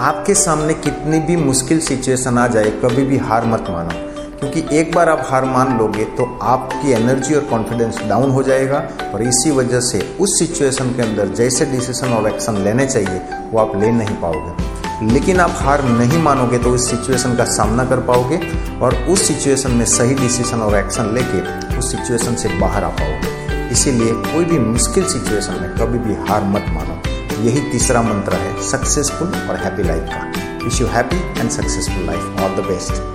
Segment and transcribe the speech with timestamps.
[0.00, 3.90] आपके सामने कितनी भी मुश्किल सिचुएशन आ जाए, कभी भी हार मत मानो।
[4.38, 8.78] क्योंकि एक बार आप हार मान लोगे तो आपकी एनर्जी और कॉन्फिडेंस डाउन हो जाएगा
[9.14, 13.20] और इसी वजह से उस सिचुएशन के अंदर जैसे डिसीज़न और एक्शन लेने चाहिए,
[13.52, 17.84] वो आप ले नहीं पाओगे। लेकिन आप हार नहीं मानोगे तो उस सिचुएशन का सामना
[17.84, 18.40] कर पाओगे
[18.82, 23.70] और उस सिचुएशन में सही डिसीज़न और एक्शन लेके उस सिचुएशन से बाहर आ पाओगे।
[23.72, 26.97] इसीलिए कोई भी मुश्किल सिचुएशन में कभी भी हार मत मानो।
[27.38, 32.40] यही तीसरा मंत्र है सक्सेसफुल और हैप्पी लाइफ का। Wish you happy and successful life
[32.40, 33.02] all the best